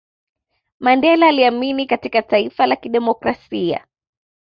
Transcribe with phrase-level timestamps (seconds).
[0.79, 3.87] mandela aliamini katika taifa la kidemokrasia